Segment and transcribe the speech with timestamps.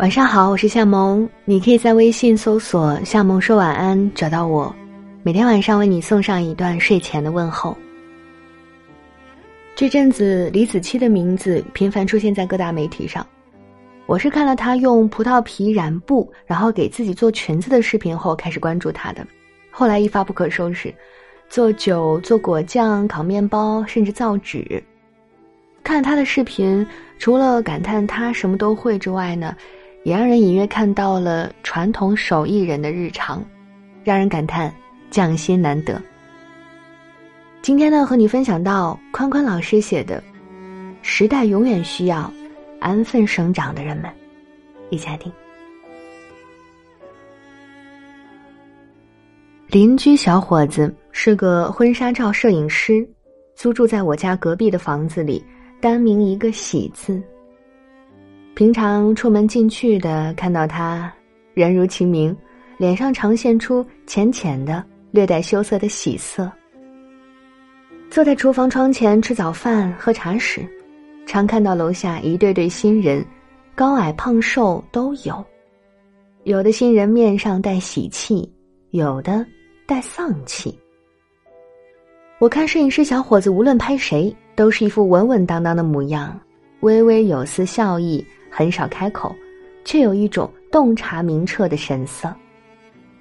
[0.00, 4.74] 晚上好，我是夏萌，你可以在微信搜索“夏萌说晚安”找到我，
[5.22, 7.76] 每天晚上为你送上一段睡前的问候。
[9.76, 13.26] 这阵子李子柒的名字频繁出现在各大媒体上，
[14.06, 19.26] 我是看了她用葡萄皮染布，然后给自己做裙子的视频后开始关注她的，
[19.70, 20.94] 后来一发不可收拾，
[21.50, 24.82] 做酒、做果酱、烤面包，甚至造纸。
[25.84, 26.86] 看她的视频，
[27.18, 29.54] 除了感叹她什么都会之外呢？
[30.02, 33.44] 也让人隐约看到了传统手艺人的日常，
[34.02, 34.74] 让人感叹
[35.10, 36.00] 匠心难得。
[37.62, 40.18] 今天呢，和你分享到宽宽老师写的
[41.02, 42.32] 《时代永远需要
[42.80, 44.06] 安分生长的人们》，
[44.88, 45.30] 一起来听。
[49.68, 53.06] 邻居小伙子是个婚纱照摄影师，
[53.54, 55.44] 租住在我家隔壁的房子里，
[55.80, 57.22] 单名一个“喜”字。
[58.60, 61.10] 平常出门进去的，看到他，
[61.54, 62.36] 人如其名，
[62.76, 66.52] 脸上常现出浅浅的、略带羞涩的喜色。
[68.10, 70.60] 坐在厨房窗前吃早饭、喝茶时，
[71.24, 73.24] 常看到楼下一对对新人，
[73.74, 75.42] 高矮胖瘦都有，
[76.44, 78.46] 有的新人面上带喜气，
[78.90, 79.42] 有的
[79.86, 80.78] 带丧气。
[82.38, 86.38] 我看摄影师小伙子无论拍谁，都是一副稳稳当当的模样，
[86.80, 88.22] 微微有丝笑意。
[88.50, 89.34] 很少开口，
[89.84, 92.34] 却有一种洞察明澈的神色，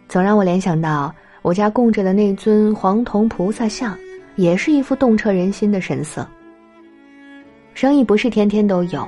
[0.07, 3.97] 总让我联想到我家供着的那尊黄铜菩萨像，
[4.35, 6.27] 也是一副洞彻人心的神色。
[7.73, 9.07] 生意不是天天都有，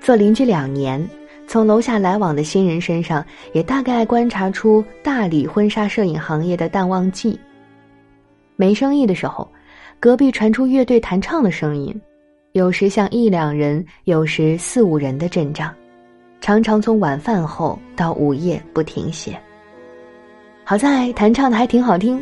[0.00, 1.06] 做邻居两年，
[1.46, 7.38] 从楼下来往的新人身上，也大概观察出大理婚纱摄影行业的淡旺季。
[8.56, 9.48] 没生意的时候，
[10.00, 11.94] 隔壁传出乐队弹唱的声音。
[12.56, 15.70] 有时像一两人，有时四五人的阵仗，
[16.40, 19.38] 常常从晚饭后到午夜不停歇。
[20.64, 22.18] 好在弹唱的还挺好听，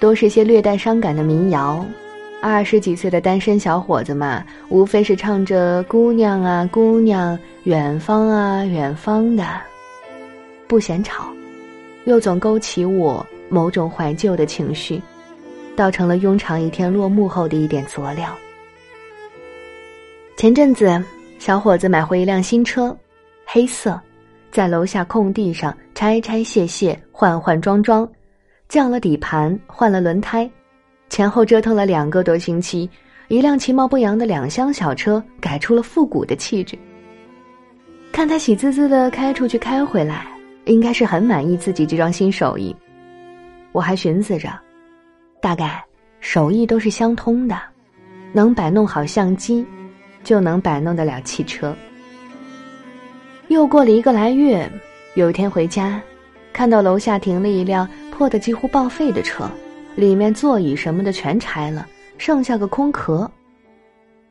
[0.00, 1.84] 都是些略带伤感的民谣。
[2.40, 9.44] 二十几岁的单身小伙子嘛，无非是唱着“姑娘啊姑娘，远方啊远方”的，
[10.66, 11.26] 不嫌吵，
[12.06, 14.98] 又总勾起我某种怀旧的情绪，
[15.76, 18.34] 倒成了庸常一天落幕后的一点佐料。
[20.36, 21.02] 前阵子，
[21.38, 22.94] 小伙子买回一辆新车，
[23.46, 23.98] 黑色，
[24.50, 28.06] 在楼下空地上拆拆卸卸、换换装装，
[28.68, 30.50] 降了底盘，换了轮胎，
[31.08, 32.90] 前后折腾了两个多星期，
[33.28, 36.76] 一辆其貌不扬的两厢小车改出了复古的气质。
[38.12, 40.26] 看他喜滋滋的开出去开回来，
[40.64, 42.74] 应该是很满意自己这桩新手艺。
[43.70, 44.50] 我还寻思着，
[45.40, 45.82] 大概
[46.18, 47.56] 手艺都是相通的，
[48.32, 49.64] 能摆弄好相机。
[50.24, 51.76] 就能摆弄得了汽车。
[53.48, 54.68] 又过了一个来月，
[55.14, 56.00] 有一天回家，
[56.52, 59.48] 看到楼下停了一辆破的几乎报废的车，
[59.94, 61.86] 里面座椅什么的全拆了，
[62.16, 63.30] 剩下个空壳。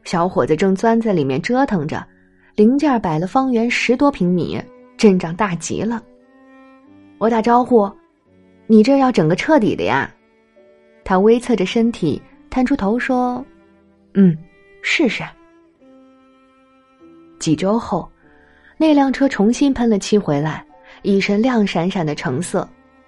[0.04, 2.06] 小伙子正钻在里面折腾着，
[2.56, 4.62] 零件摆了方圆十多平米，
[4.98, 6.04] 阵仗大极了。
[7.20, 7.90] 我打招呼
[8.68, 10.12] ：“你这要整个彻底的呀？”
[11.06, 13.46] 他微侧着身体，探出头说
[14.16, 14.36] ：“嗯，
[14.82, 15.24] 试试。”
[17.44, 18.10] 几周后，
[18.78, 20.64] 那辆车重新喷了漆回来，
[21.02, 22.66] 一身亮闪闪的橙色，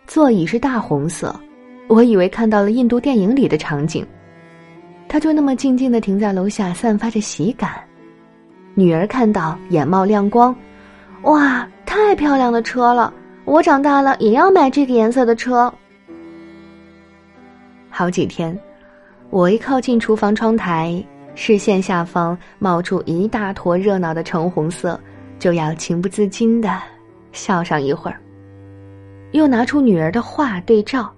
[0.07, 1.33] 座椅是大红色。
[1.87, 4.05] 我以为看到了印度电影里的场景，
[5.07, 7.81] 他就那么静静的停在楼下，散发着喜感。
[8.73, 10.53] 女儿看到眼冒亮光，
[11.21, 13.13] 哇，太漂亮的车了！
[13.45, 15.73] 我长大了也要买这个颜色的车。
[17.89, 18.59] 好几天，
[19.29, 21.01] 我一靠近厨房窗台。
[21.35, 24.99] 视线下方冒出一大坨热闹的橙红色，
[25.37, 26.81] 就要情不自禁的
[27.33, 28.19] 笑上一会儿。
[29.31, 31.13] 又拿出女儿的画对照，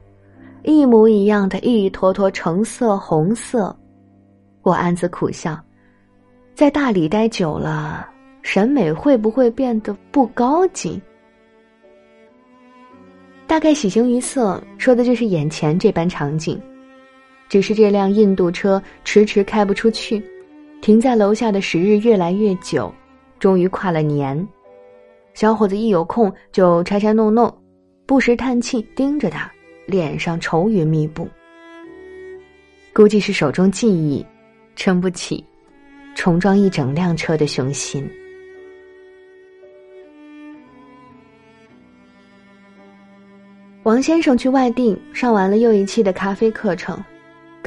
[0.64, 3.74] 一模一样的一坨坨橙色、红色，
[4.64, 5.58] 我暗自苦笑，
[6.56, 8.10] 在大理待久了，
[8.42, 11.00] 审美会不会变得不高级？
[13.46, 16.60] 大概喜形于色，说的就是眼前这般场景。
[17.50, 20.22] 只是这辆印度车迟迟开不出去，
[20.82, 22.94] 停在楼下的时日越来越久，
[23.40, 24.48] 终于跨了年。
[25.34, 27.54] 小伙子一有空就拆拆弄弄，
[28.06, 29.52] 不时叹气，盯着他，
[29.86, 31.28] 脸上愁云密布。
[32.94, 34.26] 估计是手中技艺，
[34.76, 35.46] 撑不起
[36.16, 38.10] 重装一整辆车的雄心。
[43.84, 47.02] 王先生去外地上完了又一期的咖啡课程。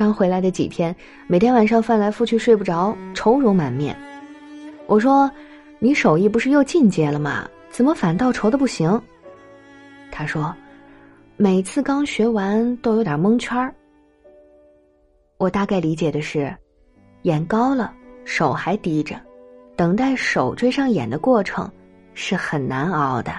[0.01, 3.95] 刚回来的几天，每天晚上翻来覆去睡不着，愁容满面。
[4.87, 5.31] 我说
[5.79, 7.47] ：“你手艺不是又进阶了吗？
[7.69, 8.99] 怎么反倒愁的不行？
[10.11, 10.57] 他说，
[11.37, 13.75] 每次刚学完都有点蒙圈儿。
[15.37, 16.51] 我大概理解的是，
[17.25, 17.93] 眼高了，
[18.25, 19.21] 手还低着，
[19.77, 21.71] 等待手追上眼的过程
[22.15, 23.35] 是很难熬的。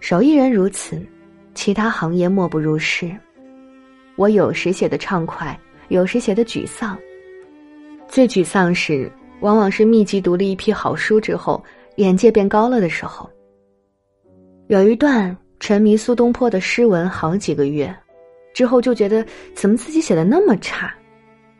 [0.00, 0.98] 手艺人如此，
[1.54, 3.14] 其他行业莫不如是。
[4.20, 5.58] 我有时写的畅快，
[5.88, 6.94] 有时写的沮丧。
[8.06, 11.64] 最沮丧时，往往是密集读了一批好书之后，
[11.96, 13.30] 眼界变高了的时候。
[14.66, 17.96] 有一段沉迷苏东坡的诗文好几个月。
[18.52, 19.24] 之后就觉得
[19.54, 20.94] 怎么自己写的那么差，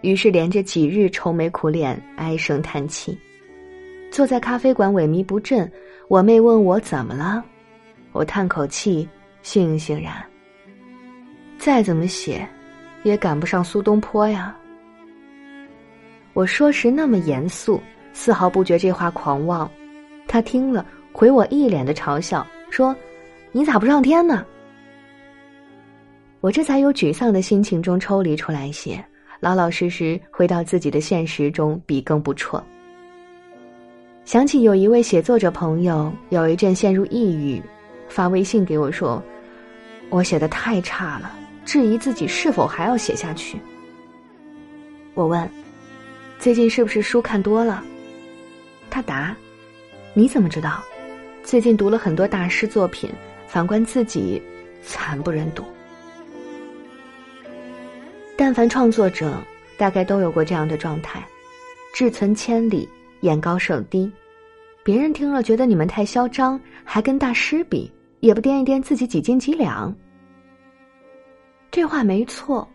[0.03, 3.19] 于是连着几日愁眉苦脸、唉声叹气，
[4.11, 5.71] 坐在咖啡馆萎靡不振。
[6.09, 7.43] 我妹问我怎么了，
[8.13, 9.09] 我叹口气，
[9.43, 10.23] 悻悻然。
[11.61, 12.49] 再怎么写，
[13.03, 14.57] 也赶不上苏东坡呀。
[16.33, 17.79] 我说时那么严肃，
[18.15, 19.71] 丝毫不觉这话狂妄。
[20.27, 22.97] 他听了，回我一脸的嘲笑，说
[23.53, 24.47] ：“你咋不上天呢？”
[26.41, 29.05] 我这才由沮丧的心情中抽离出来些，
[29.39, 32.65] 老老实实回到自己的现实中，笔耕不辍。
[34.25, 37.63] 想起有一位写作者朋友，有一阵陷入抑郁，
[38.09, 39.23] 发微信给我说
[40.09, 41.31] ：“我写的太差了，
[41.65, 43.59] 质疑自己是否还要写下去。”
[45.15, 45.49] 我问
[46.39, 47.83] ：“最近是不是书看多了？”
[48.91, 49.37] 他答
[50.15, 50.83] ：“你怎么知道？
[51.43, 53.11] 最近读了很多大师作品，
[53.47, 54.41] 反观自己，
[54.83, 55.65] 惨不忍睹。”
[58.37, 59.35] 但凡创作者，
[59.77, 61.23] 大概都有过这样的状态：
[61.93, 62.89] 志存千里，
[63.21, 64.11] 眼高手低。
[64.83, 69.95] 别人听了觉得你们太嚣张，还跟大师比，也不掂一掂自己几斤几两。
[71.71, 72.67] 这话没错，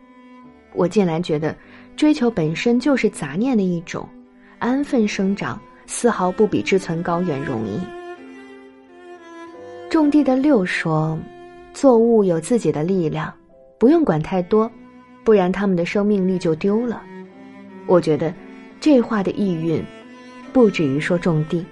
[0.74, 1.56] 我近来觉得，
[1.98, 4.08] 追求本身就是杂念的一种，
[4.60, 7.80] 安分生长丝毫不比志存高远容易。
[9.90, 11.18] 种地的六说，
[11.74, 13.34] 作物有自己的力量，
[13.78, 14.70] 不用管太多。
[15.24, 17.02] 不然他们的生命力就丢了。
[17.88, 18.32] 我觉得，
[18.80, 19.84] 这话的意蕴，
[20.54, 21.66] 不止于说种地。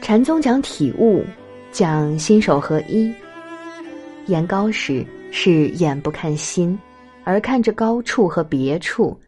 [0.00, 1.22] 禅宗讲体悟，
[1.70, 3.12] 讲心手合一。
[4.26, 6.78] 眼高时是眼不看心，
[7.24, 9.18] 而看着高处和别处。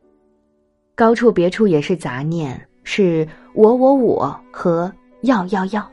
[0.94, 4.92] 高处别处也是杂念，是我我我和
[5.22, 5.90] 要要要。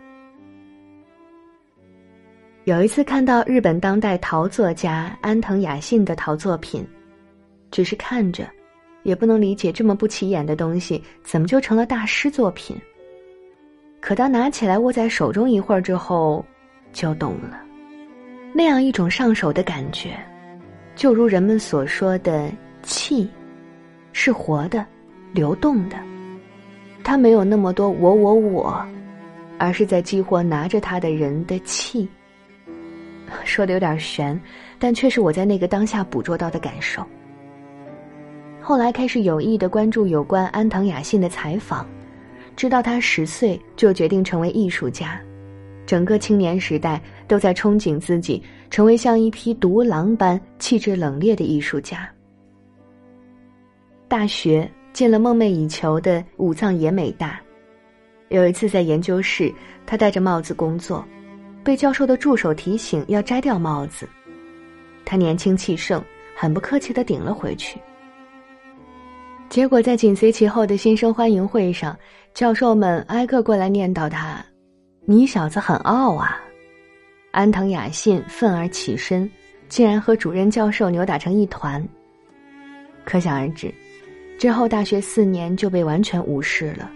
[2.65, 6.87] 有一次看到日本当代陶作家安藤雅信的陶作品，
[7.71, 8.47] 只是看着，
[9.01, 12.77] 也不能理解这么不起眼的东西怎么就成了大师作品。
[13.99, 16.45] 可当拿起来握在手中一会儿之后，
[16.93, 17.59] 就懂了，
[18.53, 20.17] 那样一种上手的感觉，
[20.95, 22.51] 就如人们所说的
[22.83, 23.29] 气，
[24.11, 24.85] 是活的，
[25.33, 25.95] 流动的，
[27.03, 28.85] 它没有那么多我我我，
[29.57, 32.07] 而是在激活拿着它的人的气。
[33.45, 34.39] 说的有点悬，
[34.77, 37.05] 但却是我在那个当下捕捉到的感受。
[38.59, 41.87] 后来开始有意的关注有关安藤雅信的采访，
[42.57, 45.19] 知道他十岁就决定成为艺术家，
[45.85, 52.09] 整个青年时代都在憧憬自己成为像一匹独狼般气质冷冽的艺术家。
[54.07, 57.39] 大学进了梦寐以求的武藏野美大，
[58.29, 59.53] 有一次在研究室，
[59.85, 61.05] 他戴着帽子工作。
[61.63, 64.09] 被教授的助手提醒要摘掉帽子，
[65.05, 66.03] 他年轻气盛，
[66.35, 67.79] 很不客气的顶了回去。
[69.47, 71.95] 结果在紧随其后的新生欢迎会上，
[72.33, 74.43] 教授们挨个过来念叨他
[75.11, 76.39] ：“你小子很傲啊！”
[77.31, 79.29] 安藤雅信愤而起身，
[79.67, 81.85] 竟然和主任教授扭打成一团。
[83.03, 83.73] 可想而知，
[84.39, 86.89] 之后大学四年就被完全无视了。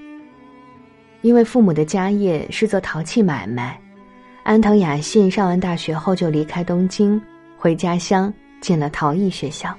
[1.24, 3.78] 因为父母的家业是做陶器买卖。
[4.44, 7.22] 安藤雅信上完大学后就离开东京，
[7.58, 9.76] 回家乡进了陶艺学校。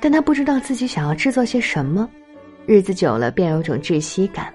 [0.00, 2.08] 但他不知道自己想要制作些什么，
[2.66, 4.52] 日子久了便有种窒息感。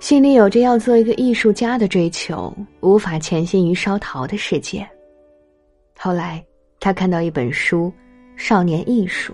[0.00, 4.88] 心里有着要做一个艺术家的追求，无法潜心于烧陶的世界。
[5.98, 6.42] 后来，
[6.78, 7.92] 他看到一本书
[8.40, 9.32] 《少年艺术》，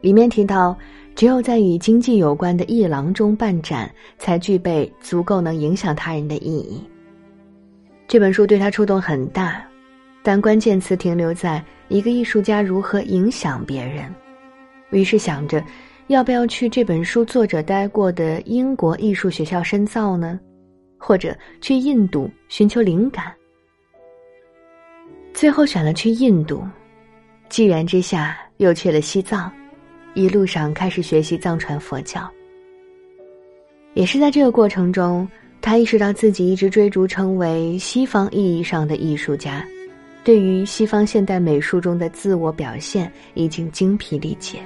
[0.00, 0.78] 里面提到，
[1.16, 6.80] 只有在与经济有关的艺廊中办展，才具备足够能影响他人的意义。
[8.06, 9.60] 这本书对他触动很大，
[10.22, 14.14] 但关键词停留在一个艺术家如何影响别人。
[14.90, 15.62] 于是想着，
[16.08, 20.40] 要不要去这本书作者待过的英国艺术学校深造呢？
[20.96, 23.30] 或者去印度寻求灵感？
[25.34, 26.66] 最后选了去印度，
[27.50, 29.52] 机缘之下又去了西藏，
[30.14, 32.26] 一路上开始学习藏传佛教。
[33.92, 35.28] 也是在这个过程中，
[35.60, 39.62] 他意识到自己一直追逐成为西方意义上的艺术家，
[40.24, 44.58] 对于西方现代美术中的自我表现已经精疲力竭。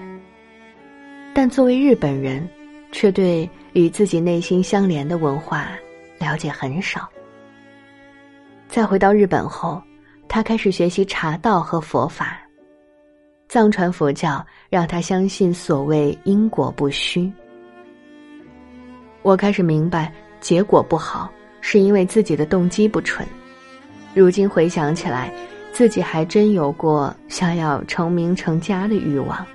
[1.34, 2.46] 但作为日本人，
[2.92, 5.68] 却对与自己内心相连的文化
[6.18, 7.08] 了解很少。
[8.68, 9.82] 再回到日本后，
[10.28, 12.38] 他开始学习茶道和佛法。
[13.48, 17.30] 藏传佛教让他相信所谓因果不虚。
[19.22, 23.26] 我开始明白，结果不好是因为自己的动机不纯。
[24.14, 25.32] 如今回想起来，
[25.72, 29.46] 自己还真有过想要成名成家的欲望。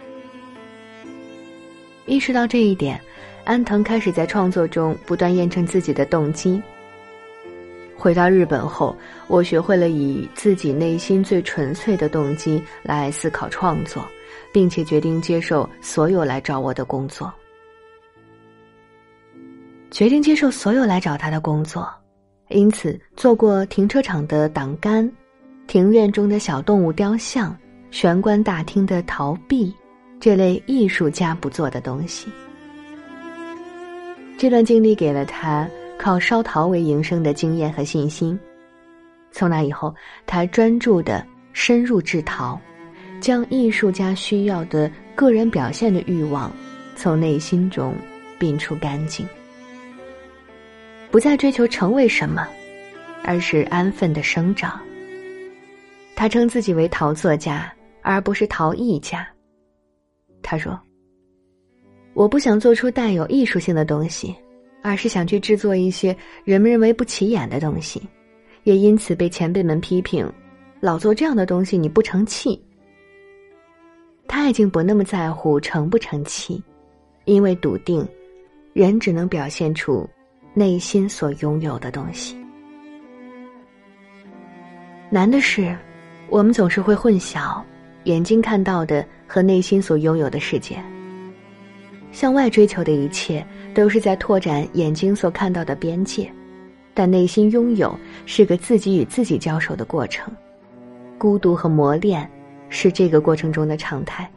[2.08, 3.00] 意识到这一点，
[3.44, 6.60] 安藤开始在创作中不断验证自己的动机。
[7.98, 8.96] 回到日本后，
[9.28, 14.08] 我学会了以自己内心最纯粹的动机来思考创作，
[14.54, 17.32] 并且决定接受所有来找我的工作。
[19.92, 21.90] 决定接受所有来找他的工作，
[22.50, 25.10] 因此做过停车场的挡杆、
[25.66, 27.54] 庭院中的小动物雕像、
[27.92, 29.74] 玄关大厅的陶壁
[30.20, 32.28] 这类艺术家不做的东西。
[34.38, 35.68] 这段经历给了他。
[36.00, 38.40] 靠烧陶为营生的经验和信心，
[39.32, 39.92] 从那以后，
[40.28, 42.62] 他专注的深入制陶，
[43.20, 46.52] 将艺术家需要的个人表现的欲望
[46.96, 47.96] 从内心中
[48.40, 49.26] 摒除干净，
[51.10, 52.48] 不再追求成为什么，
[53.24, 54.80] 而是安分的生长。
[56.16, 59.28] 他称自己为陶作家，而不是陶艺家。
[60.50, 60.80] 他说
[62.16, 64.34] ：“我不想做出带有艺术性的东西。”
[64.84, 68.02] 而是想去制作一些人们认为不起眼的东西，
[68.64, 70.32] 也因此被前辈们批评
[70.80, 72.64] ：“老做这样的东西，你不成器。”
[74.30, 76.64] 他已经不那么在乎成不成器，
[77.26, 78.08] 因为笃定，
[78.72, 80.08] 人只能表现出
[80.54, 82.38] 内心所拥有的东西。
[85.10, 85.76] 难的是，
[86.30, 87.62] 我们总是会混淆
[88.08, 90.82] 眼睛看到的和内心所拥有的世界。
[92.10, 96.32] 向外追求的一切都是在拓展眼睛所看到的边界，
[96.94, 100.34] 但内心拥有是个自己与自己交手的过程，
[101.18, 102.28] 孤独和磨练
[102.70, 104.28] 是这个过程中的常态。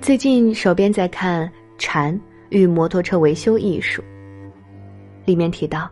[0.00, 1.44] 最近手边在看
[1.76, 2.18] 《禅
[2.50, 4.00] 与摩托车维修艺术》，
[5.24, 5.90] 里面提到，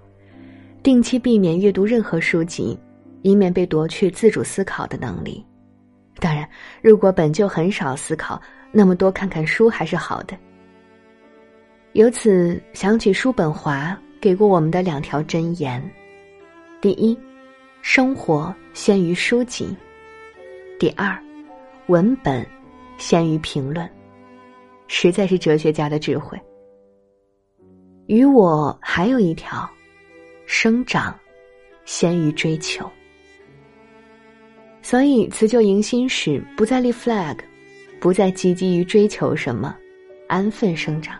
[0.80, 2.78] 定期避免阅读任何书籍，
[3.24, 5.44] 以免被夺去自主思考的能力。
[6.20, 6.48] 当然，
[6.80, 8.40] 如果本就很少思考。
[8.76, 10.36] 那么多看看书还是好的。
[11.92, 15.80] 由此想起叔本华给过我们的两条箴言：
[16.80, 17.16] 第一，
[17.82, 19.66] 生活先于书籍；
[20.76, 21.16] 第二，
[21.86, 22.44] 文本
[22.98, 23.88] 先于评论。
[24.88, 26.36] 实在是哲学家的智慧。
[28.06, 29.70] 与我还有一条，
[30.46, 31.16] 生长
[31.84, 32.90] 先于追求。
[34.84, 37.38] 所以辞旧迎新时，不再立 flag。
[37.98, 39.74] 不再积极于追求什么，
[40.28, 41.18] 安分生长。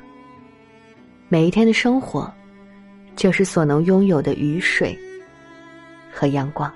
[1.31, 2.31] 每一天的生活，
[3.17, 4.95] 就是所能拥有的雨水
[6.13, 6.71] 和阳光。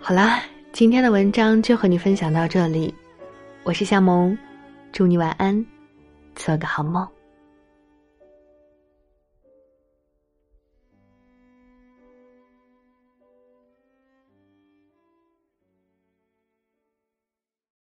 [0.00, 0.42] 好啦，
[0.72, 2.92] 今天的文章就和你分享到这里。
[3.62, 4.36] 我是夏萌，
[4.90, 5.64] 祝你晚安，
[6.34, 7.06] 做个好梦。